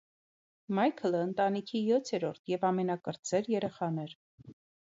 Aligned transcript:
Մայքլը 0.77 1.19
ընտանիքի 1.25 1.83
յոթերորդ 1.89 2.51
և 2.55 2.67
ամենակրտսեր 2.71 3.55
երեխան 3.59 4.05
էր։ 4.07 4.21